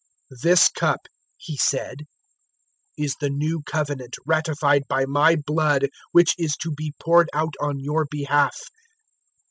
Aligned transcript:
"This 0.41 0.67
cup," 0.67 1.01
He 1.37 1.55
said, 1.57 2.05
"is 2.97 3.17
the 3.21 3.29
new 3.29 3.61
Covenant 3.61 4.15
ratified 4.25 4.81
by 4.89 5.05
my 5.05 5.35
blood 5.35 5.89
which 6.11 6.33
is 6.39 6.57
to 6.61 6.71
be 6.75 6.95
poured 6.99 7.29
out 7.35 7.53
on 7.61 7.79
your 7.79 8.07
behalf. 8.09 8.59